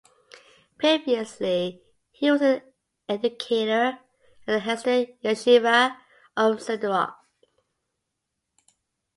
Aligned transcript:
Previously 0.79 1.83
he 2.11 2.31
was 2.31 2.41
an 2.41 2.63
educator 3.07 3.99
at 3.99 4.01
the 4.47 4.57
Hesder 4.57 5.05
Yeshiva 5.23 5.95
of 6.35 6.57
Sderot. 6.57 7.13